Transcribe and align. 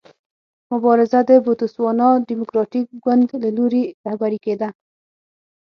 مبارزه 0.71 1.19
د 1.29 1.31
بوتسوانا 1.45 2.09
ډیموکراټیک 2.29 2.85
ګوند 3.03 3.27
له 3.41 3.49
لوري 3.57 3.83
رهبري 4.07 4.39
کېده. 4.45 4.69